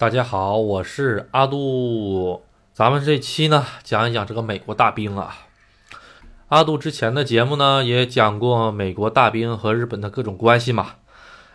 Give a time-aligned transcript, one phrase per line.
[0.00, 2.42] 大家好，我是阿杜。
[2.72, 5.36] 咱们这期呢，讲一讲这个美国大兵啊。
[6.46, 10.90] 阿杜之前的节目呢，也讲过美国大兵和日本的各种关系嘛。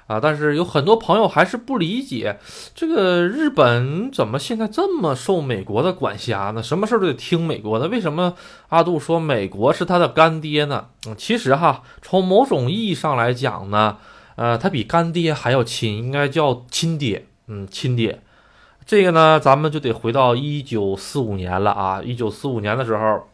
[0.08, 2.38] 啊，但是有很多朋友还是不理解，
[2.76, 6.62] 这个日本怎么现在这么受美国的管辖呢？
[6.62, 7.88] 什么事儿都得听美国的？
[7.88, 8.36] 为什么
[8.68, 10.88] 阿杜说美国是他的干爹呢？
[11.08, 14.00] 嗯，其实哈，从某种意义上来讲呢，
[14.36, 17.28] 呃，他比干爹还要亲，应该叫亲爹。
[17.48, 18.22] 嗯，亲爹。
[18.86, 22.02] 这个呢，咱们就得回到一九四五年了啊！
[22.04, 23.28] 一九四五年的时候，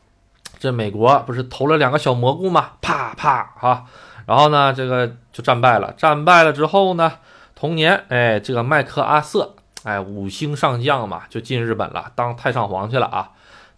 [0.60, 2.74] 这美国不是投了两个小蘑菇吗？
[2.82, 3.86] 啪啪哈，
[4.28, 5.92] 然后呢，这个就战败了。
[5.98, 7.14] 战败了之后呢，
[7.56, 13.32] 同年，哎，这个麦克阿瑟，哎，五星上将嘛，就进日本了，当太上皇去了啊。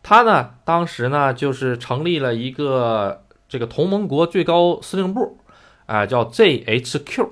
[0.03, 5.38] 他呢，当时呢，就是成立了一个这个同盟国最高司令部，
[5.85, 7.29] 啊，叫 JHQ。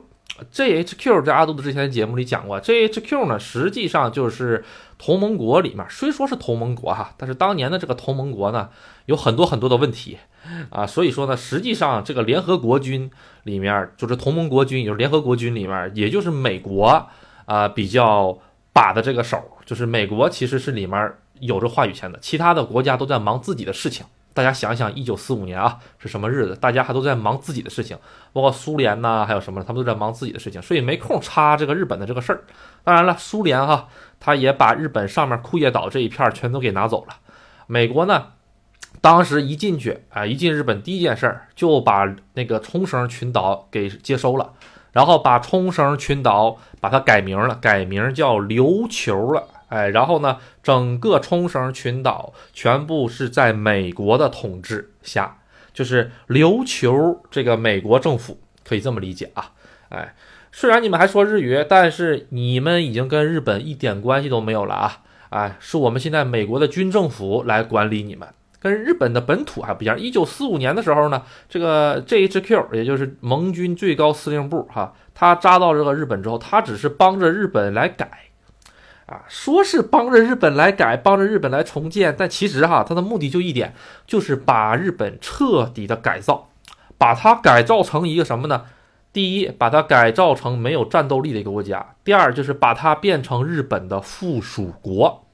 [0.52, 4.64] JHQ 在阿杜的之前的节目里讲过，JHQ 呢实际上就是
[4.98, 8.70] 同盟国里面，虽说是同盟国哈，但是当年的这个同盟国呢
[9.06, 10.18] 有很多很多的问题
[10.70, 13.10] 啊，所以说呢，实际上这个联合国军
[13.44, 17.08] 里面就是同盟国军，也就是联合国军里面，也就是美国
[17.46, 18.38] 啊比较
[18.74, 24.06] 把的这个手，就是美国其实是里面有着话语权的，其他的国家都在忙自己的事情。
[24.34, 26.56] 大家想想，一九四五年啊是什么日子？
[26.56, 27.98] 大家还都在忙自己的事情，
[28.32, 32.44] 包括苏联呐，还有什么，他们都在忙自己的事情，所以没空插这个日本的这个事儿。
[32.84, 33.88] 当然了，苏联哈，
[34.20, 37.16] 他也把日本上面库页岛这一片全都给拿走了。
[37.68, 38.28] 美国呢，
[39.02, 44.54] 当时一进去啊，一进日本，第一件事儿就把那个冲绳群岛给接收了，
[44.94, 49.48] 然后把冲绳群岛把它改名了，改名叫琉球了。
[49.70, 55.38] 哎，然后呢，整个冲绳群岛全部是在美国的统治下，
[55.72, 59.52] 就是琉球这个美国政府可以这么理解啊。
[59.90, 60.16] 哎，
[60.52, 65.04] 虽然你们还说日语，但是你们已经跟日本一点关系都没有了啊。
[65.30, 68.28] 哎，是我们现在美国的军政府来管理你们，
[68.60, 70.00] 跟日本的本土还不一样。
[70.00, 78.10] 一九四五年的时候呢，这个 JHQ 也就是盟军最高司令部哈，他扎到这个日本之后，他只是帮着日本来改。
[79.10, 83.74] 啊，说是帮着日本来改，帮着日本来重建，但其实哈，它的目的就一点，
[84.06, 86.50] 就是把日本彻底的改造，
[87.00, 88.66] 把它改造成一个什么呢？
[89.12, 95.26] 第一，把它改造成没有战斗力的一个国家；第二，就是把它变成日本的附属国。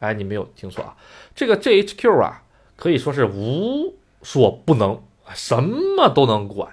[0.00, 0.96] 哎，你没有听错啊，
[1.32, 2.42] 这个 JHQ 啊，
[2.74, 5.00] 可以说是无所不能，
[5.32, 6.70] 什么都能管。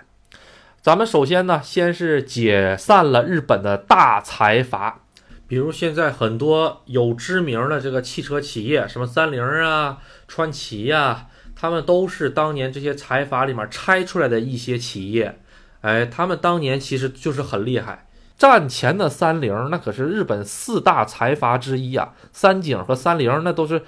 [0.81, 5.01] 咱们首先呢，先是解散了日本的大财阀。
[5.49, 15.39] 比如现在很多有知名的这个汽车企业，什么三菱啊、川崎呀，他们都是当年这些财阀里面拆出来的一些企业。
[15.81, 18.05] 哎，他们当年其实就是很厉害。
[18.37, 22.13] 战前的三菱，那可是日本四大财阀之一啊。
[22.31, 23.81] 三井和三菱那都是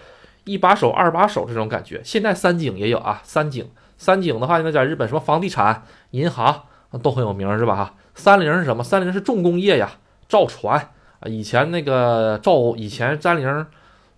[0.46, 2.02] 一把手、二把手这种感觉。
[2.04, 6.64] 现在三井也有啊，三井、三井的话，那在日本什么房地产、银行
[7.04, 7.76] 都很有名，是吧？
[7.76, 8.84] 哈，三菱是什么？
[8.84, 9.92] 三菱是重工业呀，
[10.28, 10.90] 造船。
[11.22, 13.66] 啊，以前那个造，以前三菱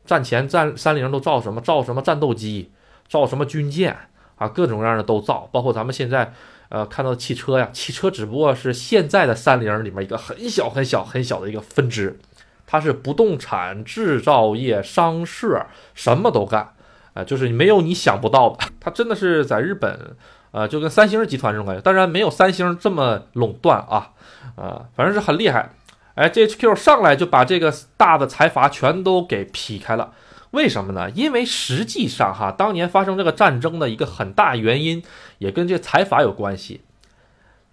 [0.06, 1.62] 战前战三菱都造什么？
[1.62, 2.72] 造什么战斗机？
[3.08, 3.96] 造什么军舰？
[4.36, 6.34] 啊，各种各样的都造，包括咱们现在
[6.70, 12.20] 呃看到的汽车呀，汽车只不过是现在的三菱里面一个很小很小很小的一个分支，
[12.66, 16.74] 它是不动产制造业商社什么都干，
[17.14, 20.18] 啊，就是没有你想不到的，它真的是在日本，
[20.52, 24.12] 呃，就跟三星集团这种感觉，当然没有三星这么垄断啊，
[24.56, 25.70] 啊，反正是很厉害。
[26.16, 30.14] 哎，JHQ 上来就把这个大的财阀全都给劈开了，
[30.52, 31.10] 为什么呢？
[31.10, 35.02] 因为实际上哈，当年发生这个战争的一个很大原因
[35.40, 36.82] 也跟这财阀有关系。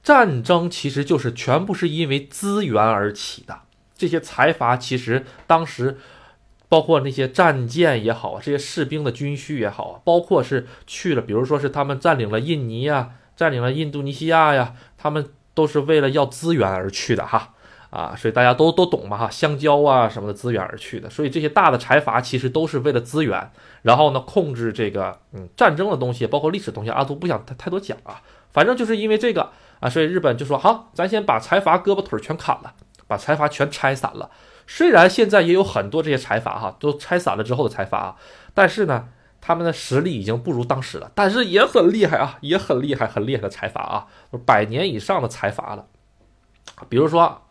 [0.02, 3.60] 战争其实就是全部是因为资源而起的。
[3.94, 5.98] 这些财阀其实当时，
[6.70, 17.52] 包括那些战舰也好，这些士兵的军需也好，包括是去了，比如说是他们占领了印尼呀，占领了印度尼西亚呀，他们都是为了要资源而去的哈。
[17.90, 23.50] 啊，所以大家都都懂嘛哈，香蕉啊什么的资源而去的，所以这些大的财阀其实都是为了资源，
[23.82, 28.22] 然后呢控制这个嗯战争的东西，包括历史东西，阿杜不想太太多讲啊，
[28.52, 29.50] 反正就是因为这个
[29.80, 32.72] 啊，所以日本就说好，咱先把财阀胳膊腿全砍了，
[33.08, 34.30] 把财阀全拆散了。
[34.68, 38.16] 虽然现在也有很多这些财阀哈，都拆散了之后的财阀啊，
[38.54, 39.08] 但是呢，
[39.40, 44.06] 他们的实力已经不如当时了，但是也很厉害啊，也很厉害，很厉害的财阀啊，
[44.46, 45.86] 百年以上的财阀了，
[46.88, 47.42] 比如说。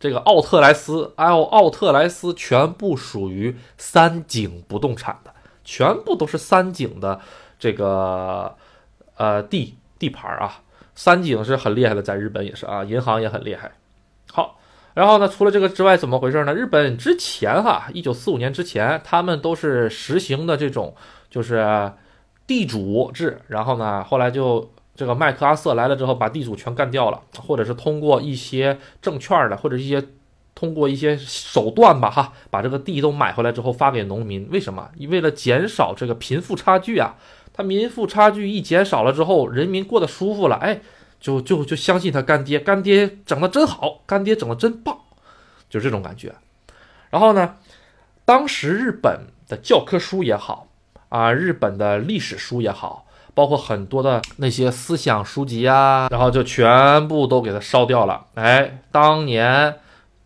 [0.00, 5.34] 这个奥特莱斯，奥奥特莱斯全部属于三井不动产的，
[5.64, 7.20] 全部都是三井的
[7.58, 8.54] 这个
[9.16, 10.60] 呃地地盘啊。
[10.94, 13.72] 三井是很厉害的，在日本也是啊，银行也很厉害。
[14.32, 14.58] 好，
[14.94, 16.52] 然后呢，除了这个之外，怎么回事呢？
[16.52, 20.94] 日本之前哈，一九四五年之前，他们都是实行的这种
[21.30, 21.92] 就是
[22.48, 23.40] 地主制。
[23.46, 30.04] 然后呢，后来就这个麦克阿瑟来了之后，把地主全干掉了，或者是通过一些证券的，或者一些
[30.56, 34.48] 通过一些手段吧，哈，把这个地都买回来之后发给农民。
[34.50, 34.90] 为什么？
[35.08, 37.14] 为了减少这个贫富差距啊。
[37.52, 40.80] 他贫富差距一减少了之后，人民过得舒服了，哎。
[41.20, 44.96] 就就就相信他干爹，干爹整的真好，干爹整的真棒，
[45.68, 46.32] 就这种感觉。
[47.10, 47.56] 然后呢，
[48.24, 50.68] 当时日本的教科书也好
[51.08, 53.07] 啊，日本的历史书也好，
[53.38, 58.24] 包括很多的那些思想书籍啊，然后就全部都给他烧掉了。
[58.34, 59.76] 哎，当年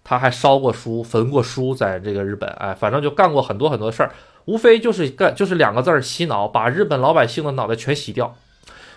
[0.03, 4.13] 他还烧过书，焚过书，在这个日本，哎，反正就干过很多很多事儿，
[4.47, 8.35] 无非就是干就是两个字儿洗脑，把日本老百姓的脑袋全洗掉。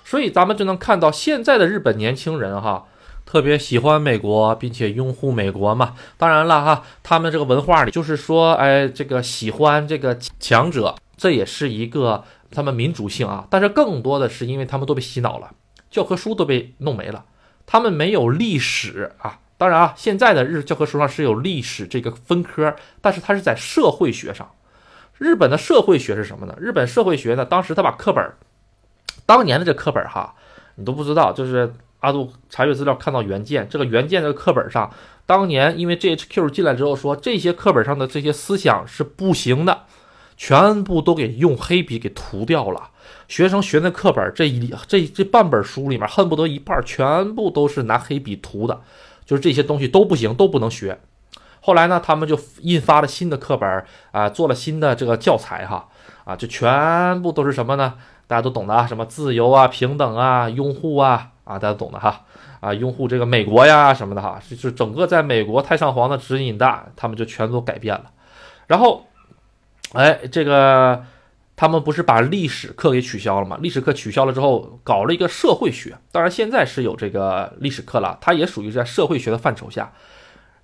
[0.05, 2.85] 所以咱们就能看到现在的日本年轻人哈，
[3.25, 5.95] 特别喜欢美国，并且拥护美国嘛。
[6.17, 12.23] 当然了哈，他们这个文化里就是说，哎，这个喜欢这个强者，这也是一个
[12.55, 13.45] 他们民主性啊。
[13.51, 15.51] 但是更多的是因为他们都被洗脑了，
[15.91, 17.25] 教科书都被弄没了，
[17.67, 19.39] 他们没有历史啊。
[19.57, 24.49] 当然啊，现在的日教科书上是有历史这个分科，但是它是在社会学上。
[25.17, 26.57] 日本的社会学是什么呢？
[26.59, 28.33] 日本社会学呢，当时他把课本。
[29.25, 30.35] 当年的这课本哈，
[30.75, 34.93] 你都不知道，就是阿杜查阅资料看到原件，这个原件这个课本上，
[35.25, 39.83] 当年因为 GHQ 进来之后说这些课本上的这些思想是不行的，
[40.37, 42.89] 全部都给用黑笔给涂掉了。
[43.27, 48.81] 学生学那课本这一这这半本书里面，恨不得一半全部都是拿黑笔涂的，
[49.25, 50.99] 就是这些东西都不行，都不能学。
[51.61, 55.87] 后来呢，他们就印发了新的课本啊，做了新的这个教材哈
[56.23, 57.95] 啊，就全部都是什么呢？
[58.27, 62.21] 大家都懂的啊，什么自由啊、平等啊、拥护啊，啊，大家懂的哈，
[62.59, 68.11] 啊，拥护这个美国呀什么的哈，就是整个在美国太上皇的指引的，他们就全都改变了。
[68.67, 69.05] 然后，
[69.95, 71.03] 哎，这个
[71.55, 73.57] 他们不是把历史课给取消了吗？
[73.61, 75.97] 历史课取消了之后，搞了一个社会学。
[76.11, 79.93] 当然现在是有这个历史课了，它也属于在社会学的范畴下。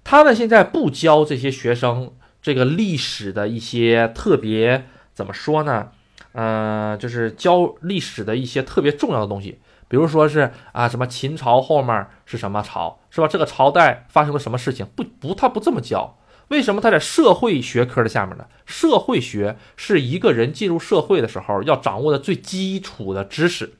[0.04, 2.12] 他们现在不教这些学生
[2.42, 5.90] 这个历史的一些特别怎么说呢？
[6.34, 13.28] 嗯，就是教历史的一些特别重要的东西，比如说是啊，什么秦朝后面是什么朝，是吧？
[13.28, 14.86] 这个朝代发生了什么事情？
[14.96, 16.18] 不不，他不这么教。
[16.52, 18.46] 为什么他在社会学科的下面呢？
[18.66, 23.74] 社会学是一个人进入社会的时候要掌握的最基础的知识，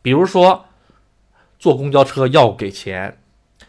[0.00, 0.64] 比如说
[1.58, 3.18] 坐公交车要给钱，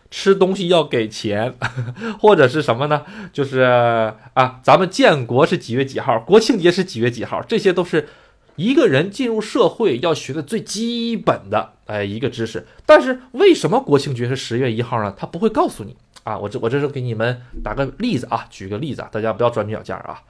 [0.10, 1.54] 吃东西要给钱，
[2.18, 3.04] 或者是什么呢？
[3.34, 6.18] 就是啊，咱们建国是几月几号？
[6.22, 7.42] 国庆节是几月几号？
[7.44, 8.08] 这些都是。
[8.58, 15.14] 一个人进入社会要学的最基本的哎一个知识，但是为什么国庆节是十月一号呢？
[15.18, 16.38] 他不会告诉你啊！
[16.38, 20.22] 我这我这是给你们打个例子啊，举个例子啊，大家不要钻牛角尖啊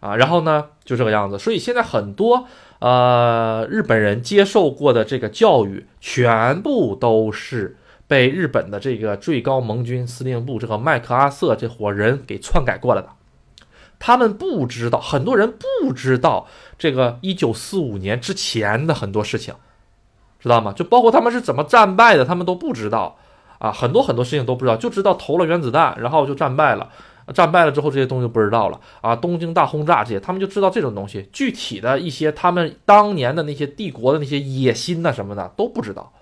[0.00, 0.16] 啊！
[0.16, 2.46] 然后呢就这个样子，所以现在很多
[2.78, 7.76] 呃日本人接受过的这个教育，全部都是
[8.06, 13.08] 被日本的这个最高盟军司令部这个麦克阿瑟这伙人给篡改过来的。
[13.98, 19.54] 他们不知道，很多人不知道这个一九四五年之前的很多事情，
[20.42, 20.72] 知道吗？
[20.72, 23.16] 就包括他们是怎么战败的，他们都不知道
[23.58, 26.88] 啊，很多很多事情都不知道，就知道投了原子弹，然后就战败了。
[27.32, 29.14] 战败了之后，这些东西就不知道了啊。
[29.14, 36.12] 东京大轰炸这些，他们就知道这种东西，具体的一些他们当年的那些帝国的那些野心呐什么的都不知道。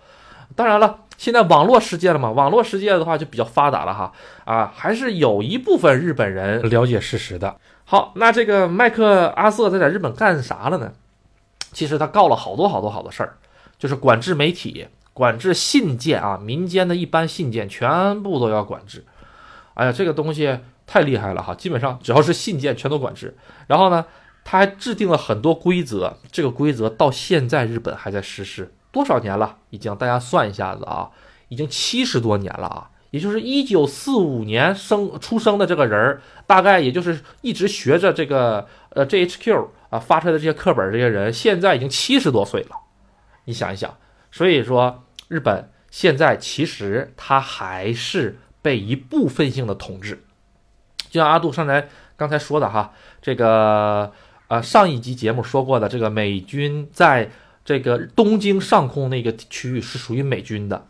[0.54, 4.12] 当然了，现在网络世界了嘛，网络世界的话就比较发达了哈
[4.44, 7.56] 啊，还是有一部分日本人了解事实的。
[7.86, 10.92] 好，那这个麦克阿瑟他在日本干啥了呢？
[11.72, 13.38] 其实他告了好多好多好多事儿，
[13.80, 19.04] 就是管制媒体、管制信件啊，民间的一般信件全部都要管制。
[19.72, 23.34] 哎呀，这个东西太厉害了哈，基本上只要是信件全都管制。
[23.66, 24.04] 然后呢，
[24.44, 28.70] 他还制定了很多规则，这个规则到现在日本还在实施。
[28.92, 29.56] 多少年了？
[29.70, 31.08] 已经大家算一下子啊，
[31.48, 32.90] 已经七十多年了啊！
[33.10, 42.76] 也就是一九四五年生出生的这个人儿，大概也就是一直学着这个呃 G H Q 啊发出来的这些课本，这些人现在已经七十多岁了。
[43.44, 43.96] 你想一想，
[44.30, 50.22] 所以说日本现在其实它还是被一部分性的统治，
[51.08, 54.12] 就像阿杜上来刚才说的哈，这个
[54.48, 57.30] 呃上一集节目说过的，这个美军在。
[57.62, 60.86] 这个东京上空那个区域是属于美军的。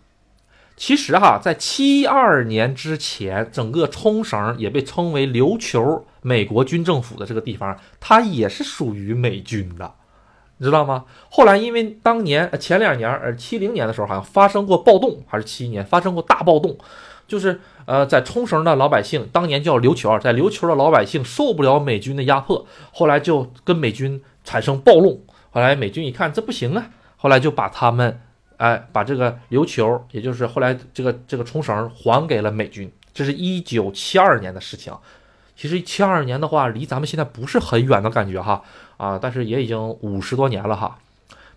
[0.77, 9.93] 其实哈，在七二年之前，整个冲绳也被称为琉球美国军政府的这个地方，它也是属于美军的，
[10.63, 11.07] 你知道吗？
[11.31, 16.77] 后来因为当年前两年，呃，七零年的时候好像发生过暴动，还是七一年发生过大暴动，
[17.27, 25.23] 就是呃，在冲绳的老百姓当年叫琉球，在琉球的老百姓受不了美军的压迫，后来就跟美军产生暴动。
[25.51, 28.21] 后来美军一看这不行啊，后来就把他们，
[28.59, 32.93] 哎，把这个琉球，也就是后来这个这个冲绳还给了美军。
[33.15, 34.93] 这是一九七二年的事情。
[35.57, 38.63] 其实七二年的话，离咱们现在不是很远的感觉哈
[39.01, 40.99] 啊，但是也已经五十多年了哈。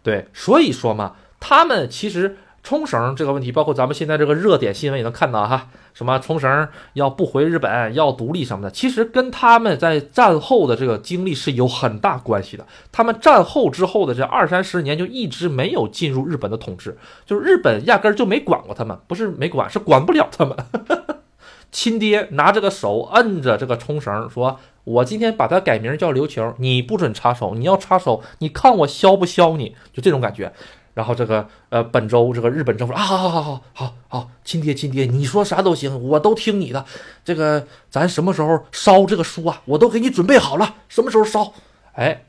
[0.01, 12.65] 对，所以说嘛，他们其实冲绳这个问题，包括咱们现在这个热点新闻也能看到哈，什么冲绳要不回日本，要独立什么的，其实跟他们在战后的这个经历是有很大关系的。
[12.91, 20.55] 他们战后之后的这二三十年就一直没有进入日本的统治，就是日本压根儿就没管过他们，不是没管，是管不了他们。
[21.71, 27.55] 亲爹拿着个手摁着这个冲绳，说：“我今天把它改名叫刘球，你不准插手。
[27.55, 29.75] 你要插手，你看我削不削你？
[29.93, 30.51] 就这种感觉。”
[30.93, 36.85] 然后这个呃，本周这个日本政府啊，好好好好好好，亲爹亲爹，你说啥都行，我都听你的。
[37.25, 39.61] 这个咱什么时候烧这个书啊？
[39.65, 41.53] 我都给你准备好了，什么时候烧？
[41.93, 42.25] 哎，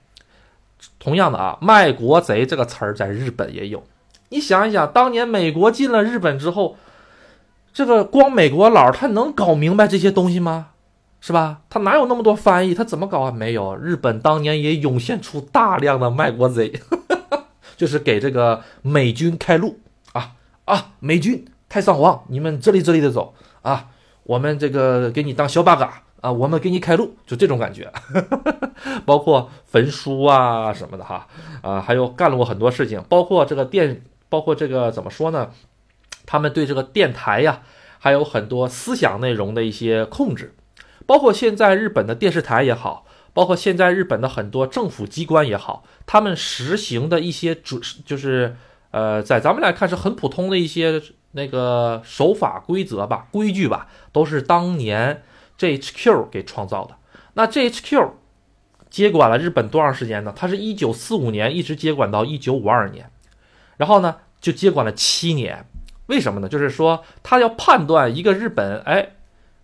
[0.99, 3.83] 同样的啊，卖国贼这个词儿在日本也有。
[4.31, 6.77] 你想一想，当年美国进了日本之后。
[7.75, 10.69] 这个光美国佬他能搞明白这些东西吗？
[11.27, 11.63] 是吧？
[11.71, 12.75] 他哪有那么多翻译？
[12.75, 13.31] 他怎么搞啊？
[13.31, 13.75] 没有。
[13.75, 16.71] 日本当年也涌现出大量的卖国贼，
[17.79, 19.79] 就是给这个美军开路
[20.13, 20.33] 啊
[20.67, 20.93] 啊！
[21.01, 23.89] 美军太上皇，你们这里这里的走啊！
[24.25, 26.31] 我们这个给你当小八嘎啊！
[26.31, 27.91] 我们给你开路，就这种感觉。
[29.07, 31.27] 包括焚书啊什么的哈
[31.63, 35.49] 啊，还有干了过很多事情，包括这个电，包括这个怎么说呢？
[36.27, 37.63] 他们对这个电台呀，
[37.99, 40.55] 还有很多思想内容的一些控制，
[41.07, 48.57] 包括现在日本的电视台也好，包括现在日本的很多政府机关也好，他们实行的一些准，就是
[48.91, 55.23] 呃，在咱们来看是很普通的一些那个守法规则吧、规矩吧，都是当年
[55.59, 56.97] GHQ 给创造的。
[57.35, 58.11] 那 GHQ
[58.89, 60.33] 接管了日本多长时间呢？
[60.37, 63.11] 它是一九四五年一直接管到一九五二年，
[63.77, 65.67] 然后呢就接管了七年。
[66.07, 66.49] 为什么呢？
[66.49, 69.17] 就是说，他要判断一个日本，哎，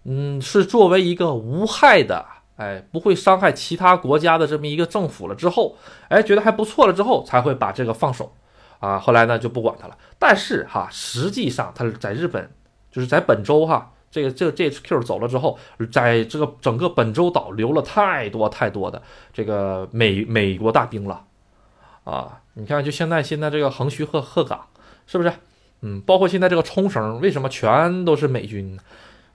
[0.04, 2.25] 嗯，是作为一个无害的，
[2.57, 5.76] 哎，不会伤害其他国家的这么一个政府了之后，
[6.09, 8.33] 哎，觉得还不错了之后，才会把这个放手，
[8.78, 9.97] 啊，后来呢就不管他了。
[10.19, 12.50] 但是哈，实际上他是在日本，
[12.90, 15.59] 就是在本州哈，这个这个 GHQ 走了之后，
[15.92, 19.02] 在这个整个本州岛留了太多太多的
[19.33, 21.25] 这个美美国大兵了，
[22.04, 24.66] 啊，你看，就现在现在这个横须贺鹤岗，
[25.07, 25.30] 是不是？
[25.83, 28.83] 嗯，包括现在这个冲绳，为什么全都是美军呢？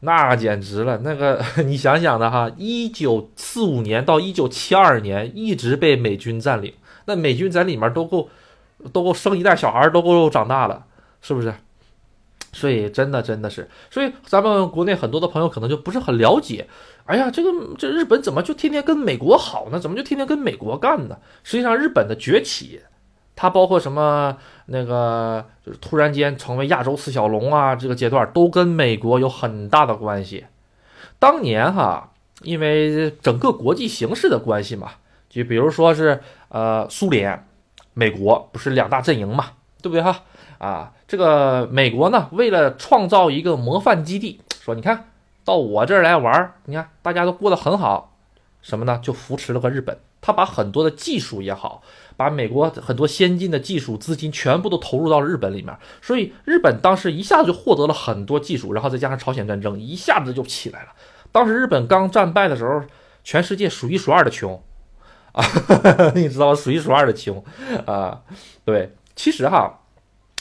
[0.05, 0.99] 那简直了！
[1.03, 6.73] 那个 你想想的哈，一九四五年到一九七二年一直被美军占领，
[7.05, 8.29] 那美军在里面都够
[8.93, 10.85] 都够生一代小孩，都够长大了，
[11.21, 11.53] 是不是？
[12.53, 16.65] 所以真的真的是，所以咱们国内很多的朋友可能就不是很了解。
[17.05, 19.79] 哎呀，这个这日本怎么就天天跟美国好呢？
[19.79, 21.17] 怎么就天天跟美国干呢？
[21.43, 22.79] 实际上，日本的崛起。
[23.35, 24.37] 它包括什么？
[24.67, 30.45] 那个就是突然间成为亚洲四小龙啊，这个阶段都跟美国有很大的关系。
[31.19, 32.11] 当年哈，
[32.41, 34.91] 因为整个国际形势的关系嘛，
[35.29, 37.45] 就比如说是呃苏联、
[37.93, 39.51] 美国不是两大阵营嘛，
[39.81, 40.23] 对不对哈？
[40.57, 45.09] 啊，这个美国呢，为了创造一个模范基地，说你看
[45.43, 48.15] 到我这儿来玩，你看大家都过得很好，
[48.61, 48.99] 什么呢？
[49.03, 51.83] 就扶持了个日本，他把很多的技术也好。
[52.17, 60.93] 把美国很多先进的技术资金全部都投入到了日本里面，所以日本当时一下子就获得了很多技术，然后再加上朝鲜战争，一下子就起来了。
[61.33, 62.81] 当时日本刚战败的时候，
[63.25, 64.63] 全世界数一数二的穷
[65.33, 65.43] 啊，
[66.15, 66.55] 你知道吗？
[66.55, 67.43] 数一数二的穷
[67.85, 68.21] 啊。
[68.63, 69.81] 对，其实哈，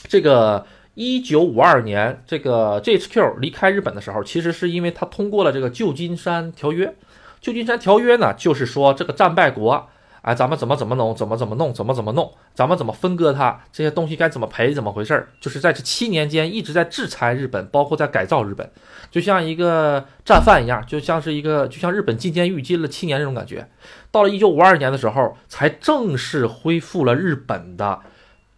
[0.07, 0.65] 这个
[0.95, 6.95] 一九五二年这个 GHQ 离开日本的时候，其实是因为他通过了这个旧金山条约。
[7.45, 9.91] 旧金山条约呢，就是说这个战败国。
[10.23, 13.61] 哎，咱们怎么怎么弄，怎么怎么弄，怎么怎么弄，咱们怎么分割它？
[13.71, 14.73] 这些东西该怎么赔？
[14.73, 15.29] 怎么回事儿？
[15.39, 18.71] 就是在这七年间一直在制裁日本，包括在改造日本，
[19.11, 23.69] 就像一个战犯一样，就像是一个，就像日本进监狱进了七年这种感觉。
[24.11, 28.01] 到了一九五二年的时候，才正式恢复了日本的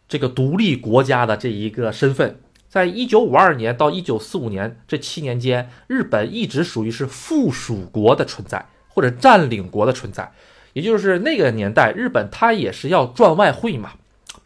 [0.08, 2.38] 这个独立国家的这一个身份。
[2.68, 8.66] 在一九五二年到一九四五年这七年间，日本一直属于是附属国的存在，
[8.96, 10.32] 或者占领国的存在。
[10.72, 13.92] 也就是那个年代，日本它也是要赚外汇嘛，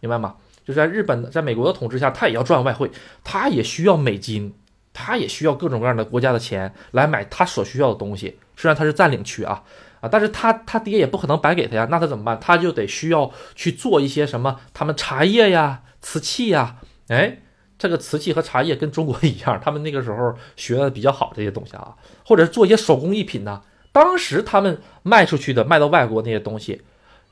[0.01, 0.35] 明白吗？
[0.67, 2.91] 就是在日本，在美国的统治下，它也要赚外汇，
[3.23, 4.53] 它也需要美金，
[4.93, 8.37] 它也需要各种各样的国家的钱来买它所需要的东西。
[8.57, 9.63] 虽然它是占领区啊
[10.01, 12.39] 啊，但是他他爹也不可能白给他呀，那他怎么办？
[12.41, 16.77] 他就得需要去做一些什么，他们茶叶呀、瓷器呀，
[17.09, 17.39] 哎，
[17.77, 23.63] 这个瓷器和茶叶跟中国 一样，他们那个时候学的比较好这些东西啊，或者是做一些手工艺品呢。
[23.93, 26.83] 当时他们卖出去的卖到外国那些东西，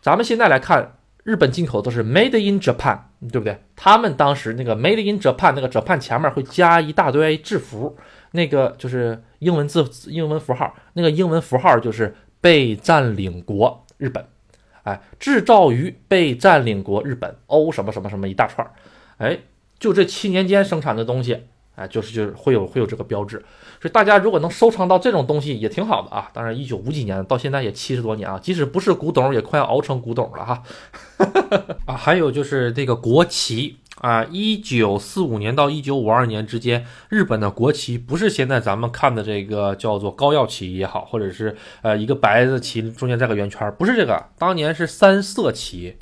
[0.00, 2.98] 咱们现在来看，日本进口都是 Made in Japan，
[3.30, 3.58] 对不对？
[3.76, 7.96] 他们当时那个 Made in Japan 那个 Japan 前面会加一大堆字符，
[8.32, 14.24] 那个就是英文字英文符号，那个英文符号就是被占领国日本，
[14.82, 18.68] 哎，制造于被占领国日本欧什么什么什么一大串，
[19.18, 19.38] 哎。
[19.78, 21.44] 就这七年间生产的东西，
[21.78, 23.38] 哎，就是就是会有会有这个标志，
[23.80, 26.28] 所以大家如果能收藏到这种东西也挺好的啊。
[26.32, 30.62] 当然，一九五几年到现在也七十多年啊，即使不是古董，也快要熬成古董了哈。
[31.86, 45.96] 啊，还有就是这个国旗啊，一九四五年到一九五二年之间，日本的国旗不是现在咱们看的这个叫做高耀旗也好，或者是呃一个白的旗中间带个圆圈，不是这个，当年是三色旗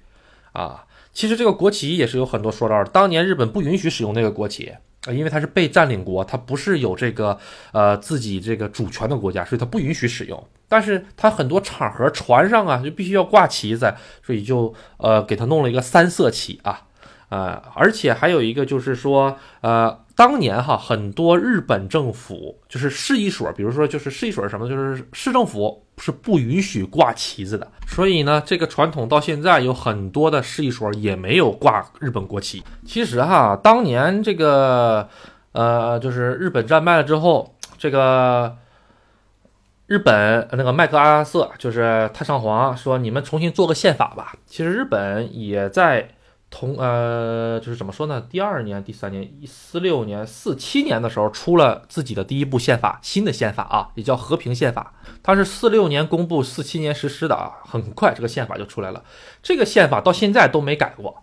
[0.52, 0.84] 啊。
[1.12, 2.90] 其实这个国旗也是有很多说道的。
[2.90, 4.74] 当年日本不允许使用那个国旗，
[5.12, 7.38] 因为它是被占领国，它不是有这个
[7.72, 10.42] 呃自己这个主权的国家，所以它不允许使用。
[10.68, 16.82] 但是它很多场合船上啊就必须要挂旗子，所以就呃给它弄了一个三色旗啊
[17.28, 20.00] 呃，而且还有一个就是说呃。
[20.16, 27.70] 当年哈，很多日本政府就是市一所，比如说就是市一所什么，就是市政府是不允许挂旗子的。
[27.86, 32.64] 所以呢，这个传统到现在有很多的市一所也没有挂日本国旗。
[32.86, 35.06] 其实哈，当年这个
[35.52, 38.56] 呃，就是日本战败了之后，这个
[39.86, 44.34] 日本那个麦克阿瑟就是太上皇说，你们重新做个宪法吧。
[44.46, 46.08] 其实日本也在。
[46.48, 48.20] 同呃，就是怎么说呢？
[48.20, 54.94] 第二年、第三年，一四六年、四七年的时候，出了自己的第一部宪法，新的宪法啊，也叫和平宪法。
[55.22, 59.02] 它是四六年公布，四七年实施的啊，很快这个宪法就出来了。
[59.42, 61.22] 这个宪法到现在都没改过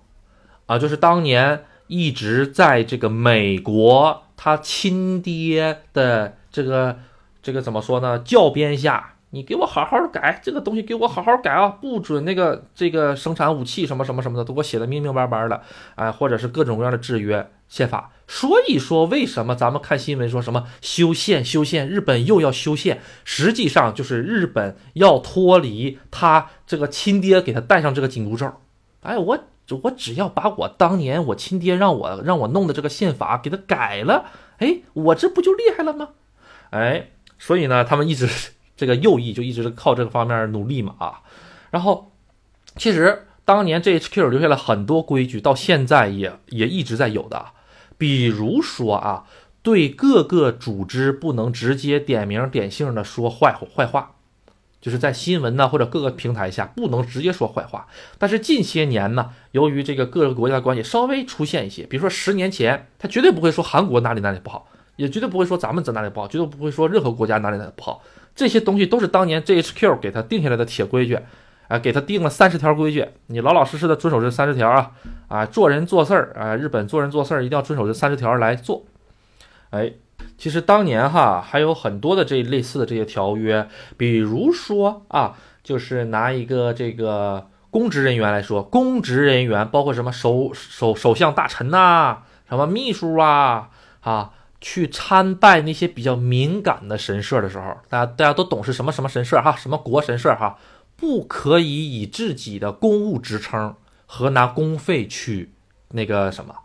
[0.67, 6.99] 啊，就是当年一直在这个美国他亲爹的这个
[7.41, 8.19] 这个怎么说呢？
[8.19, 9.12] 教鞭下。
[9.33, 11.67] 你给我好好的改这个东西，给我好好改啊！
[11.67, 15.59] 不准那个这个生产武器什么什么什么的，都给我写的明明白白的，
[15.95, 18.11] 哎，或者是各种各样的制约宪法。
[18.27, 28.53] 所以说，为什么咱们看新闻说什么修宪修宪，日本又要修宪，实际上就是日本要脱离他这个亲爹给他戴上这个紧箍咒。
[29.01, 29.39] 哎，我
[29.81, 34.25] 我只要把我当年我亲爹让我让我弄的这个宪法给他改了，
[34.59, 36.09] 哎，我这不就厉害了吗？
[36.69, 38.29] 哎，所以呢，他们一直。
[38.75, 41.21] 这个右翼就一直靠这个方面努力嘛啊，
[41.71, 42.11] 然后
[42.75, 47.47] 其实当年 GHQ 留下了很多规矩，到现在也也一直在有的，
[47.97, 49.25] 比如说啊，
[49.61, 54.15] 对各个组织不能直接点名点姓的说坏坏话，
[54.81, 57.87] 就是在新闻呢或者各个平台下不能直接说坏话。
[58.17, 68.01] 但是近些年呢，由于这个各个国家的关系稍微出现一些，比如说十年前，他绝对不会说韩国哪里哪里不好，也绝对不会说咱们这哪里不好，绝对不会说任何国家哪里哪里不好。
[68.35, 71.19] 这些东西都是当年 GHQ 给他定下来的铁规矩，
[71.67, 74.91] 啊，给他定了三十条规矩，你老老实实的遵守这三十条啊，
[75.27, 78.83] 啊，做人做事儿啊，日本做人做事儿一定要遵守这三十条来做。
[79.69, 79.93] 哎，
[80.37, 83.67] 其实当年哈还有很多的这类似的这些条约，
[83.97, 93.69] 比如说啊，就是拿一个这个公职人员来说，公职人员包括什么首首首相大臣呐，什么秘书啊，
[94.01, 94.31] 啊。
[94.65, 100.57] 去参拜那些比较敏感的神社的时候，大家大家都懂是什么什么神社哈，什么国神社哈，
[100.95, 105.51] 不可以以自己的公务职称和拿公费去
[105.89, 106.55] 那个什么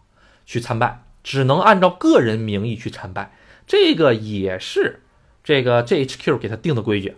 [0.46, 3.32] 去参拜，只能按照个人名义去参拜。
[3.66, 5.02] 这个也是
[5.42, 7.16] 这个 GHQ 给他定的规矩。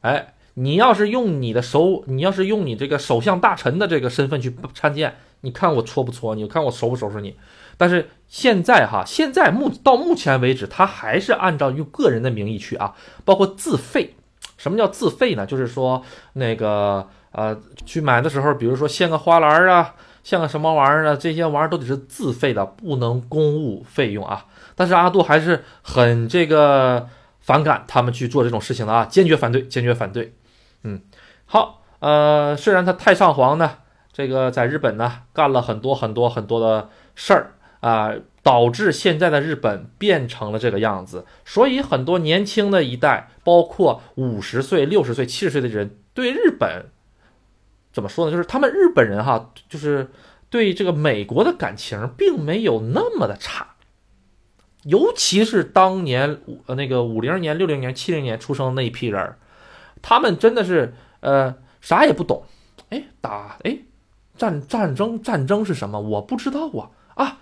[0.00, 6.48] 哎，你要是用你的首，你要是用你这个首相大臣的这个身份去参见，你看我戳不戳你？
[6.48, 7.36] 看我收不收拾你？
[7.78, 14.14] 但是现在哈，现在目到目前为止，他还是按照用个人的名义去啊，包括自费。
[14.58, 15.46] 什么叫自费呢？
[15.46, 24.46] 就是说那个呃，去买的时候，比如说献个花篮啊，献个什么玩意儿啊，这些玩意儿都得是自费的，不能公务费用啊。
[24.74, 27.08] 但是阿杜还是很这个
[27.40, 30.34] 反感他们去做这种事情的啊，坚决反对，坚决反对。
[30.82, 31.00] 嗯，
[31.46, 33.76] 好，呃，虽然他太上皇呢，
[34.12, 37.52] 这个在日本呢干了很多很多很多的事儿。
[37.80, 46.86] 啊，导致现在的日本变成了这个样子，所以很多年轻的一代，包括五十岁、六十岁、七十岁的人，对日本
[47.92, 48.32] 怎么说呢？
[48.32, 50.10] 就是他们日本人哈，就是
[50.50, 53.74] 对这个美国的感情并没有那么的差，
[54.84, 59.34] 尤其是当年呃那个五零年、六零年、七零年出生的那一批人，
[60.00, 62.44] 他们真的是呃啥也不懂，
[62.88, 63.78] 哎打哎
[64.36, 66.00] 战战争战争是什么？
[66.00, 67.38] 我不知道啊啊。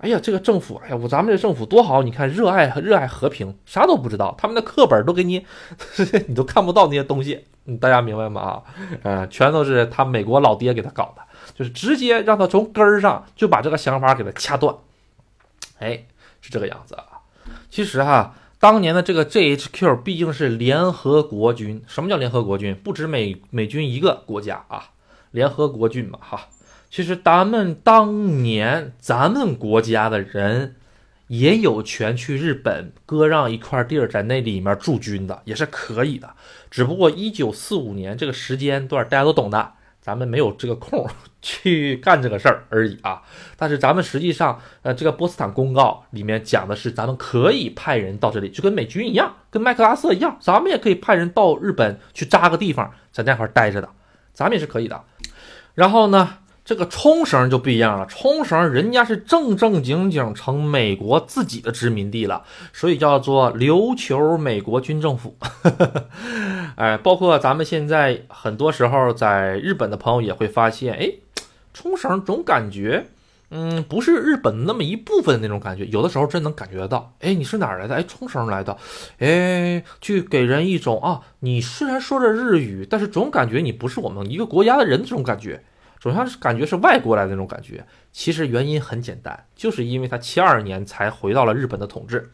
[0.00, 5.44] 哎呀，这个政府，哎呀，我咱们这政府多好，你看热爱和热爱和平，啥都不知道，他们的课本都给你，
[6.26, 7.44] 你都看不到那些东西，
[7.78, 8.40] 大家明白吗？
[8.40, 8.62] 啊，
[9.02, 11.22] 呃，全都是他美国老爹给他搞的，
[11.54, 14.74] 就是直接让他从根儿上就把这个想法给他掐断，
[15.80, 16.06] 哎，
[16.40, 17.20] 是这个样子啊。
[17.68, 22.74] 其实哈，当年的这个 GHQ 毕竟是联合国军，什么叫联合国军？
[22.74, 24.90] 不止美美军一个国家啊，
[25.30, 26.48] 联合国军嘛，哈。
[26.90, 30.74] 其实咱们当年，咱们国家的人
[31.28, 36.28] 也有权去日本割让一块地儿，在那里面驻军的，也是可以的。
[36.68, 41.08] 只不过一九四五年这个时间段，大家都懂的，咱们没有这个空
[41.40, 43.22] 去干这个事儿而已啊。
[43.56, 53.88] 但是咱们实际上，呃，这个波茨坦公告里面讲的是，咱们可以派人到这里，就跟美军一样，跟麦克阿瑟一样，咱们也可以派人到日本去扎个地方，在那块儿待着的，
[54.34, 55.00] 咱们也是可以的。
[55.74, 56.38] 然后呢？
[56.70, 65.36] 这个冲绳就不一样了，冲绳人家是正正经经成美国自己的殖民地了，所以叫做琉球美国军政府。
[66.78, 71.10] 哎，包括咱们现在很多时候在日本的朋友也会发现，哎，
[71.74, 73.06] 冲绳总感觉，
[73.50, 77.12] 嗯，不是日本那么一部分那种感觉，有的时候真能感觉到。
[77.18, 77.96] 哎，你是哪儿来的？
[77.96, 78.76] 哎，冲绳来的。
[79.18, 85.64] 哎，去给人一种啊，你虽然说着日语，但是总感觉你不是我们一个国家的人这种感觉。
[86.00, 92.32] 总像是感觉是外国来的那种感觉，其实原因很简单，就是因为他七二年才回到了日本的统治，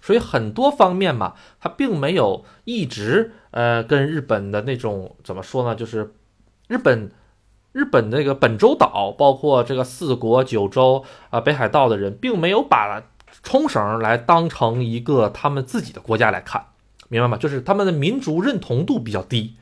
[0.00, 6.14] 所以很多方面嘛，他并没有一直呃跟日本的那种怎么说呢，就是
[6.68, 7.10] 日本
[7.72, 13.02] 日本那个本州岛，包括这个四国九州啊北海道的人，并没有把
[13.42, 16.64] 冲绳来当成一个他们自己的国家来看，
[17.08, 17.36] 明白吗？
[17.36, 19.56] 就是他们的民族认同度比较低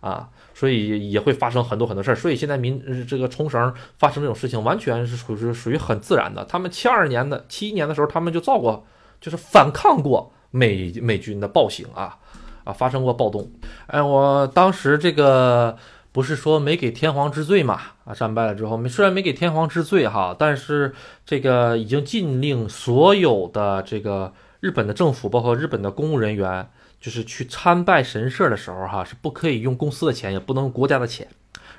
[0.00, 0.28] 啊。
[0.54, 6.44] 所以也会发生很多很多事儿，所以现在民这个冲绳发生这种事情，完全是属于属于很自然的。
[6.46, 8.84] 他们七二年的七一年的时候，他们就造过，
[9.20, 12.18] 就是反抗过美美军的暴行啊
[12.64, 13.48] 啊，发生过暴动。
[13.86, 15.76] 哎，我当时这个
[16.10, 20.92] 不是说没给天皇治罪嘛啊，战败了之后，虽然没给天皇治罪哈，但是
[21.24, 26.68] 这个已经禁令所有的这个日本的政府，包括日本的公务人员。
[27.00, 31.28] 就是去参拜神社的时候，哈，是不可以用公司的钱，也不能用国家的钱。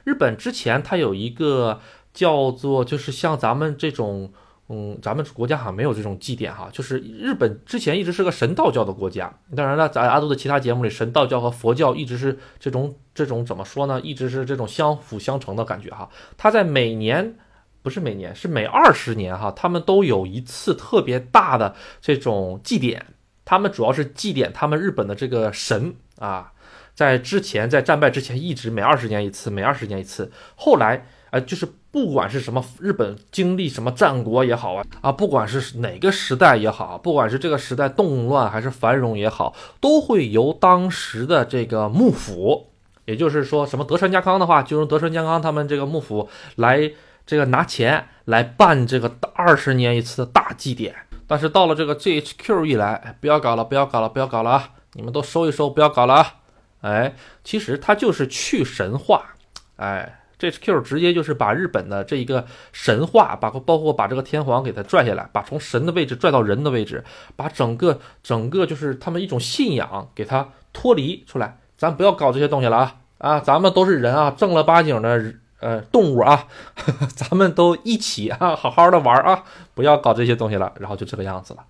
[0.05, 1.81] 日本之前它有一个
[2.13, 4.31] 叫做，就是像咱们这种，
[4.69, 9.31] 嗯，咱们国家好像没有这种祭典，哈，就是日本之前一直是个神道教的国家。
[9.55, 13.99] 当然了，在阿杜的其他节目里，神道教和佛教一直是这种这种怎么说呢？
[14.01, 16.09] 一直是这种相辅相成的感觉，哈。
[16.37, 17.35] 它在每年
[17.81, 23.05] 不是每年，是每二十年，哈，他们都有一次特别大的这种祭典。
[23.49, 26.51] 他们主要是祭奠他们日本的这个神啊，
[26.93, 30.31] 在之前在战败之前，一直每二十年一次，每二十年一次。
[30.55, 42.67] 后来，呃，就是不管是什么日本经历什么战国也好啊，啊，不管是哪个时代也好，不管是这个时代动乱还是繁荣也好，都会由当时的这个幕府，
[43.05, 46.91] 也就是说什么德川家康的话，就用德川家康他们这个幕府来
[47.25, 50.93] 这个拿钱来办这个二十年一次的大祭典。
[51.29, 54.69] 但是到了这个 GHQ 一来，不要搞了，不要搞了，不要搞了啊！
[54.93, 56.33] 你们都收一收，不要搞了啊！
[56.81, 59.35] 哎，其实它就是去神话，
[59.75, 67.03] 哎，GHQ 直接就是把日本的这一个神话，把包括把这个天皇给它拽下来，把从神的位置拽到人的位置，
[67.35, 72.95] 把整个整个就是他们一种信仰给它脱离出来，咱不要搞这些东西了啊！
[73.19, 75.35] 啊，咱们都是人啊，正儿八经的。
[75.59, 76.47] 呃，动物啊，
[77.15, 79.43] 咱们都一起啊， 好好的玩啊，
[79.73, 80.73] 不要搞这些东西了。
[80.79, 81.65] 然后就这个样子了，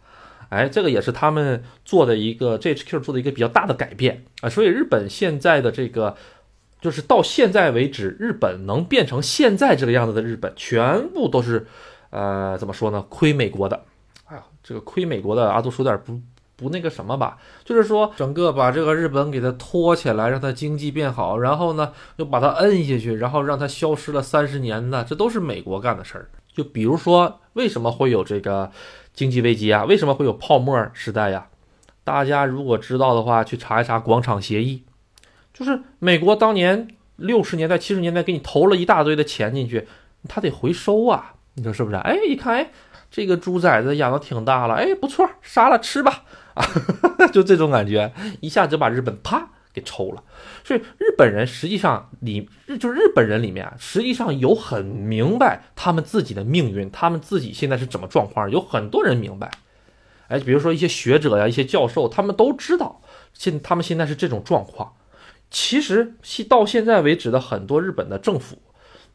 [0.49, 4.49] 哎，这个也是他们做的一个 GHQ 做的一个比较大的改变啊。
[4.49, 6.15] 所以日本现在的这个，
[6.80, 11.65] 就是到现在为止，日本能变成现在这个样子的日本，全部都是，
[12.12, 13.02] 呃，怎么说呢？
[13.10, 13.86] 亏美国的，
[14.28, 16.19] 哎呀，这个亏美国的阿杜说点不。
[16.60, 26.30] 不那个什么吧，就是说整个把这个日本给它拖起来，让它经济变好，然后呢又把它摁下去，然后让它消失了三十年的，这都是美国干的事儿。
[26.52, 28.69] 就比如说为什么会有这个
[29.13, 29.86] 经济危机啊？
[29.86, 31.48] 为什么会有泡沫时代呀？
[32.04, 34.84] 大家如果知道的话，去查一查广场协议，
[35.54, 39.88] 就是美国当年六十年代、七十年代给你投了一大堆的钱进去，
[40.28, 41.95] 他得回收啊，你说是不是？
[41.98, 42.72] 哎，一看，哎，
[43.12, 46.24] 这个猪崽子养的挺大了，哎，不错，杀了吃吧。
[46.53, 46.65] 啊
[47.31, 50.23] 就这种感觉，一下就把日本啪给抽了。
[50.63, 58.49] 所以日本人实际上，里日就是日本人里面，实际上有很明白他们自己的命运，他们自己现在是怎么状况。
[58.49, 59.51] 有很多人明白，
[60.27, 63.01] 哎，比如说一些学者呀，一些教授，他们都知道
[63.33, 64.93] 现他们现在是这种状况。
[65.51, 66.13] 其实
[66.47, 68.62] 到现在为止的很多日本的政府，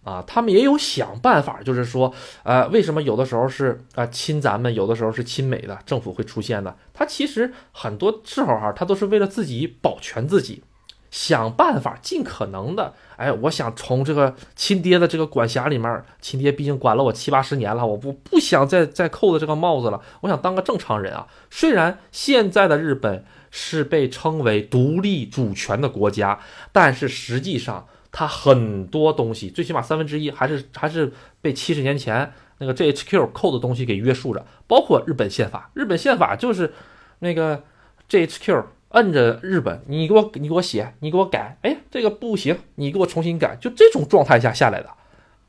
[0.05, 6.75] 啊，他们也有想办法，就是说，呃，为什么有的时候是啊亲咱们，有的时候是亲美的政府会出现呢？
[6.93, 10.63] 他其实很多时候哈，他都是为了自己保全自己，
[11.11, 21.27] 想办法尽可能的，哎，我想从这个亲爹的这个管辖里面，亲爹毕竟管了我七八十年了，我不不想再再扣的这个帽子了，我想当个正常人啊。
[21.51, 26.39] 虽然现在的日本是被称为独立主权的国家，
[26.73, 27.87] 但是实际上。
[28.17, 35.69] 它很多东西，最起码三分之一还是还是被七十年前那个 GHQ 扣的东西给约束着，包括日本宪法。
[35.75, 36.73] 日本宪法就是
[37.19, 37.65] 那个
[38.09, 44.91] GHQ 摁着日本，你给我你给我写，你给我改，哎，这个不行，你给我重新改，就这种状态下下来的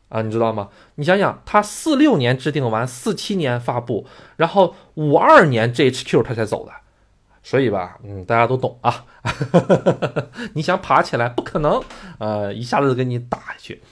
[0.10, 0.70] 啊，你知道吗？
[0.96, 6.72] 你想想，他四六年制定完，四七年发布，然后五二年 GHQ 他才走的。
[7.48, 9.06] 所以吧，嗯，大家都懂啊。
[10.56, 11.80] 你想爬起来不可能，
[12.18, 13.84] 呃，一下子给你打下去。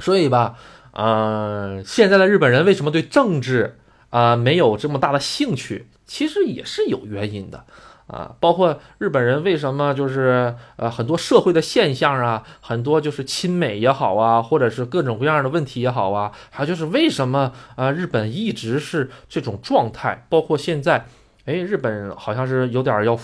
[0.00, 0.58] 所以吧，
[0.92, 3.78] 呃，现在的日本人为什么对政治
[4.10, 5.88] 啊没有这么大的兴趣？
[6.04, 7.64] 其实也是有原因的
[8.08, 8.36] 啊。
[8.40, 21.06] 包括日本人为什么就是呃很多社会的现象啊，很多就是亲美也好啊，或者是各种各样的问题也好啊，还有就是为什么啊日本一直是这种状态，包括现在。
[21.46, 23.18] 哎，日本好像是有点要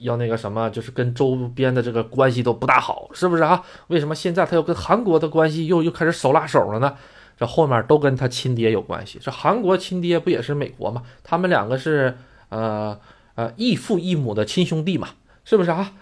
[0.00, 3.62] 要那个什么，就是跟周边的这个关系都不大好，是不是啊？
[3.88, 6.96] 为什么现在他又跟韩国的关系又又开始手拉手了呢？
[7.36, 9.18] 这后面都跟他亲爹有关系。
[9.22, 11.02] 这韩国亲爹不也是美国吗？
[11.22, 12.16] 他们两个是
[12.48, 12.98] 呃
[13.34, 15.08] 呃异父异母的亲兄弟嘛，
[15.44, 15.92] 是不是啊？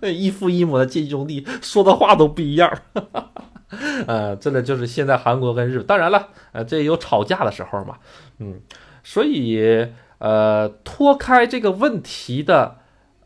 [0.02, 2.70] 异父异母的亲兄弟说的话都不一样。
[4.06, 7.96] 呃，这个就是现在韩国跟日，当然了，呃，这有吵架的时候嘛，
[8.38, 8.60] 嗯，
[9.02, 9.88] 所以。
[10.20, 12.76] 呃，脱开这个问题的，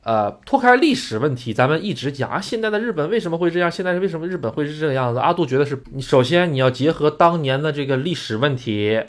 [0.04, 3.68] 呃，脱开历史问题，咱们一直讲啊，现在的日本为什么会这样？
[3.68, 5.18] 现在为什么日本会是这个样子？
[5.18, 9.02] 阿杜觉得是首先你要结合当年的这个历史问题，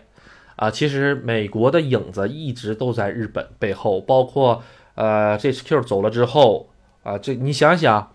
[0.55, 4.63] 啊，其实美国的影子一直都在日本背后，包括
[4.95, 6.69] 呃这 HQ 走了之后
[7.03, 8.11] 啊，这你想想，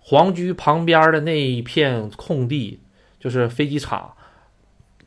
[0.00, 2.80] 皇居旁边的那一片空地，
[3.20, 4.16] 就是飞机场，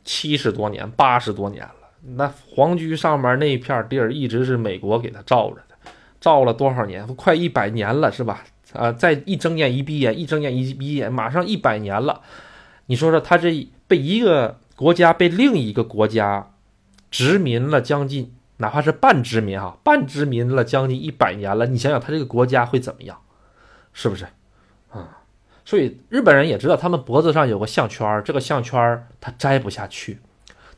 [0.06, 1.85] 七十多年、八十多年了。
[2.16, 5.76] 那皇居上面那一片地儿一直是美国给他罩着的，
[6.20, 7.08] 罩了多少年？
[7.16, 8.44] 快一百年了，是吧？
[8.74, 12.22] 啊，再一睁眼一闭眼，一睁眼一闭眼，马上一百年了。
[12.88, 16.52] 你说说，他这被一个国家被另一个国家
[17.10, 21.66] 殖民了将近，哪怕是半殖民哈，半殖民了将近一百年了。
[21.66, 23.18] 你想想，他这个国家会怎么样？
[23.94, 24.26] 是不是？
[24.92, 25.22] 啊，
[25.64, 30.20] 所以日本人也知道，他们脖子上有个项圈，这个项圈他摘不下去。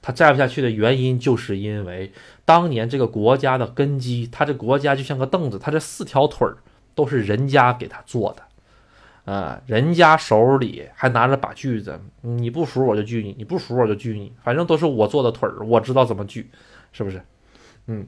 [0.08, 2.10] 他站不下去的原因，就是因为
[2.46, 6.56] 当年这个国家的根基，他这国家就像个凳子，他这四条腿儿
[6.96, 16.50] 都是人家给他做的，啊，人家手里还拿着把锯子，你不服我就锯你，你不服我就锯你，反正都是我做的腿儿，我知道怎么锯，
[16.94, 17.22] 是不是？
[17.88, 18.08] 嗯，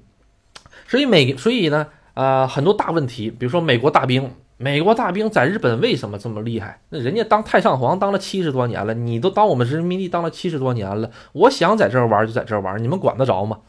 [0.88, 4.32] 所以美，所以呢，呃，很多大问题，比如说美国大兵。
[4.62, 6.82] 美国大兵在日本为什么这么厉害？
[6.90, 13.60] 那人家当太上皇当了七十多年了，你都当我们殖民地当了七十多年了，我想在这儿玩就在这儿玩，你们管得着吗？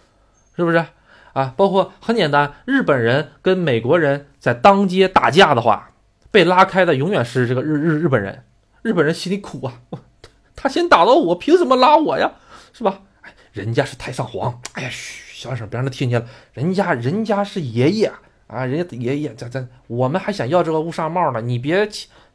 [0.56, 0.84] 是不是？
[1.32, 5.92] 啊，包括很简单，日本人跟美国人在当街打架的话，
[6.32, 8.42] 被拉开的永远是这个日日日本人，
[8.82, 9.74] 日本人心里苦啊，
[10.56, 12.32] 他先打到我，凭什么拉我呀？
[12.72, 13.02] 是吧？
[13.20, 18.10] 哎，人家是太上皇，哎呀，嘘，小声，别让他听见了，人家人家是爷爷。
[18.50, 21.88] 啊，人家也也，咱咱我们还想要这个乌纱帽呢，你别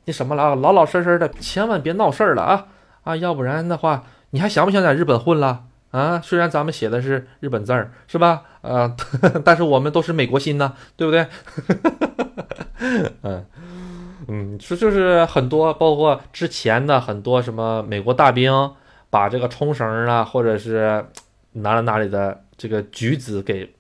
[0.05, 2.67] 那什么了啊，老老实实的，千万别闹事儿了啊
[3.03, 6.21] 啊，要不然的话，你还想不想在日本混了啊？
[6.23, 8.43] 虽然咱们写的是日本字儿，是吧？
[8.61, 8.95] 啊，
[9.43, 11.27] 但是我们都是美国心呐，对不对？
[13.23, 13.45] 嗯
[14.27, 18.71] 嗯，说就是很多，包括之前的很多什么美国大兵
[19.09, 21.05] 把这个冲绳啊，或者是
[21.51, 23.74] 哪里哪里的这个橘子给。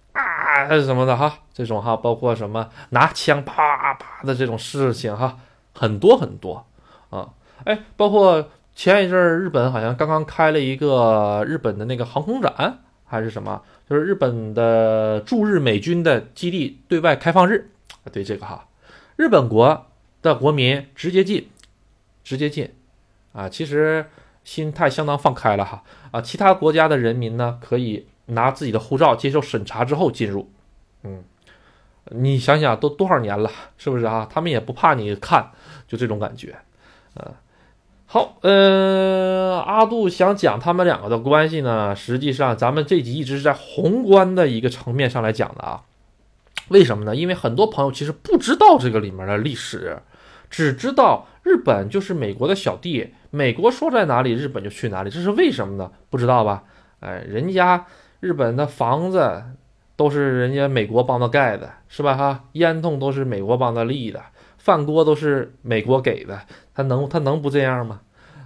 [0.63, 5.37] 啊，什么的哈，这种哈，包括什么拿枪啪啪的这种事情哈，
[5.73, 6.65] 很多很多
[7.09, 7.29] 啊，
[7.65, 17.69] 哎，包括前一阵儿日本好像刚刚开了一个日本的那个航空展还是什么，就是日本的驻日美军的基地对外开放日，
[18.11, 18.67] 对这个哈，
[19.15, 19.85] 日本国
[20.21, 21.49] 的国民直接进，
[22.23, 22.73] 直接进。
[23.33, 24.05] 啊，其实
[24.43, 25.83] 心态相当放开了哈。
[26.11, 28.07] 啊，其他国家的人民呢可以。
[28.27, 30.49] 拿自己的护照接受审查之后进入，
[31.03, 31.23] 嗯，
[32.11, 34.27] 你想想都多少年了，是不是啊？
[34.29, 35.51] 他们也不怕你看，
[35.87, 36.55] 就这种感觉，
[37.15, 37.33] 嗯，
[38.05, 45.83] 好，呃，阿杜想讲他们两个的关系呢，实际上咱们这集一直是在宏观的一个层面上来讲的啊，
[46.69, 47.15] 为什么呢？
[47.15, 49.99] 因为很多朋友其实不知道这个里面的历史，
[50.49, 55.91] 只知道日本就是美国的小弟，美国说在哪里，日本就去哪里，这是为什么呢？
[56.09, 56.63] 不知道吧？
[57.01, 57.85] 哎，人家
[58.25, 59.43] 日本的房子
[59.95, 62.15] 都是人家美国帮他盖的，是吧？
[62.17, 64.19] 哈，烟囱都是美国帮他立的，
[64.57, 66.41] 饭锅都是美国给的，
[66.73, 68.01] 他能他能不这样吗？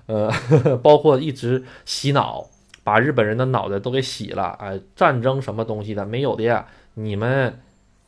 [0.07, 0.29] 呃，
[0.83, 2.47] 包括一直洗脑，
[2.83, 4.49] 把日本人的脑袋都给洗了。
[4.59, 6.65] 哎，战争什么东西的没有的呀？
[6.95, 7.61] 你们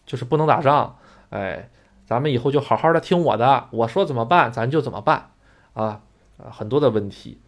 [0.06, 0.98] 就是不能打仗，
[1.30, 1.70] 哎。
[2.04, 5.30] 咱们以后就好好的听我的，我说怎么办，咱就怎么办
[5.72, 6.02] 啊
[6.38, 7.40] 啊，很多的问题。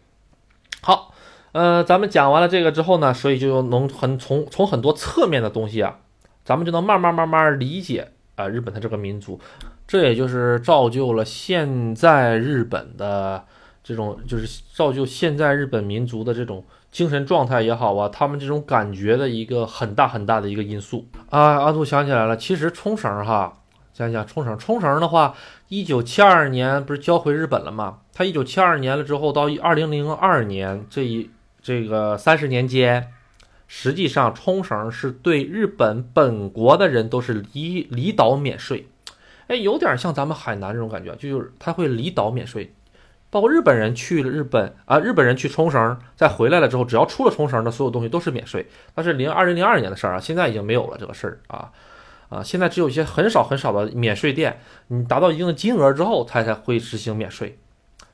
[0.80, 1.12] 好，
[1.54, 5.98] 呃，咱们讲完了这个之后呢，所以就能很从从很多侧面的东西啊，
[6.44, 9.38] 咱们就能慢慢慢慢理解啊日本的这个民族，
[9.86, 13.44] 这也就是造就了现在日本的
[13.84, 21.60] 这种，就是造就现在日本民族的这种精神状态也好啊，他们这种感觉的一个很大很大的一个因素啊。
[21.60, 23.60] 阿杜想起来了，其实冲绳哈。
[23.92, 25.36] 讲讲冲绳，冲绳的话，
[25.68, 27.98] 一九七二年不是交回日本了吗？
[28.12, 31.30] 他一九七二年了之后，到二零零二年这一
[31.64, 33.10] 这个三十年间，
[33.66, 38.86] 实际上冲绳是对日本本国的人都是离离岛免税，
[39.46, 42.74] 哎，有点像咱们海南这种感觉，就是他会离岛免税，
[43.30, 51.72] 包括日本人去了日本啊，日本人去冲绳再回来了之后，只要出了冲绳的所有东西都是免税，那是零二零零二年的事儿啊，现在已经没有了这个事儿啊。
[52.28, 57.58] 啊，现在只有一些很少很少的免税店，你达到一定的金额之后，它才会实行免税。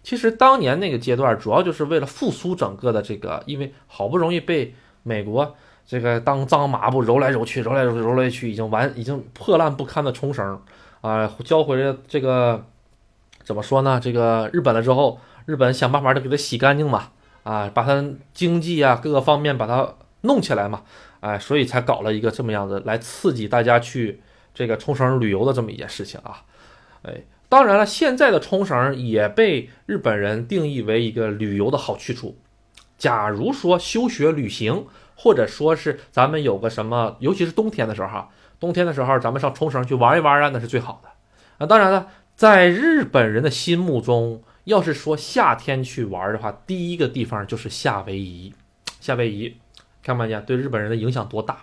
[0.03, 5.55] 其实当年那个阶段，主要就是为了复苏整个的这个，因为好不容易被美国
[5.87, 10.61] 这个当脏抹布揉来揉去，揉来揉去揉来揉去，已经完，已经破烂不堪的冲绳
[11.01, 12.65] 啊，交回这个
[13.43, 14.01] 怎么说呢？
[14.03, 17.11] 这个日本了之后，日本想办法的给它洗干净嘛，
[17.43, 20.83] 啊，把它经济啊各个方面把它弄起来嘛。
[21.21, 24.23] 哎，所以才搞了一个这么样子来刺激大家去
[24.55, 26.43] 这个冲绳旅游的这么一件事情啊。
[27.03, 27.13] 哎，
[27.51, 32.39] 当然了，现在的冲绳也被日本人定义为一个旅游的好去处。
[32.97, 34.87] 假如说休学旅行，
[35.17, 41.11] 或者说是咱们有个什么，尤其是冬天的时候，冬天的时候咱们上冲绳去玩一玩啊，那是最好的。
[41.59, 48.55] 啊，当然了，在日本人的心目中，要是说夏天去玩的话，第一个地方就是夏威夷，
[49.01, 49.57] 夏威夷。
[50.03, 51.59] 看没看见对日本人的影响多大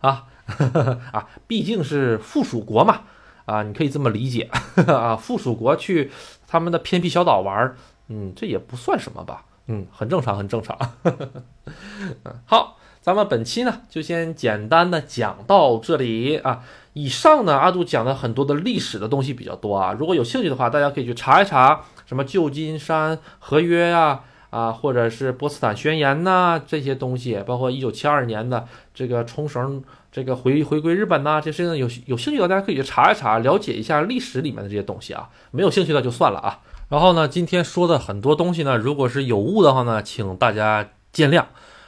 [0.00, 0.24] 啊
[1.12, 1.28] 啊！
[1.46, 3.02] 毕竟是附属国嘛
[3.44, 4.48] 啊，你可以这么理解
[4.86, 5.16] 啊。
[5.16, 6.10] 附属国去
[6.46, 7.74] 他们的偏僻小岛玩，
[8.08, 9.44] 嗯，这也不算什么吧？
[9.66, 10.78] 嗯，很正常，很正常。
[11.04, 16.64] 嗯，好，咱们本期呢就先简单的讲到这里啊。
[16.94, 19.92] 以上呢，阿杜讲的很多的历史的东西比较多啊。
[19.98, 24.20] 如果有兴趣的话，大家可以去查一查什么旧金山合约呀。
[24.50, 35.30] 啊，或者是波茨坦宣言呐，这些东西，包括一九七二年的这个冲绳这个回回归日本呐，这些有有兴趣的大家可以去查一查，了解一下历史里面的这些东西啊。
[35.50, 36.60] 没有兴趣的就算了啊。
[36.90, 41.46] 然后呢，今天说的很多东西呢，如果是有误的话呢，请大家见谅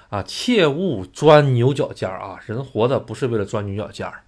[0.08, 2.40] 啊，切勿钻牛角尖儿啊。
[2.46, 4.22] 人活的不是为了钻牛角尖儿。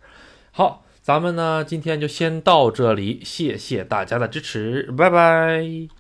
[0.53, 5.96] 好，咱们呢今天就先到这里，谢谢大家的支持，拜拜。